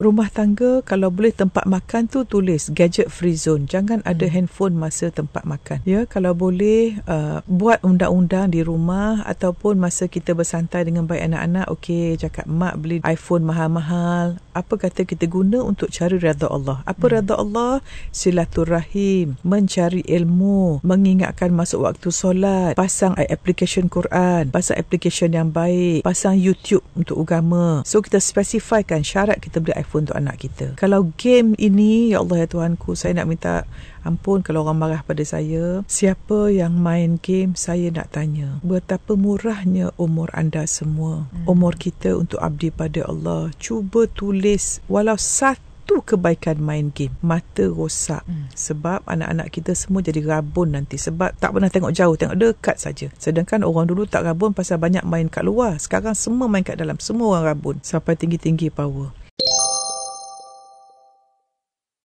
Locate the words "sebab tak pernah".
50.94-51.66